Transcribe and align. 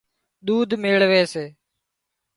ۮُوڌ 0.45 0.69
ميۯوي 0.81 1.07
سي 1.31 1.45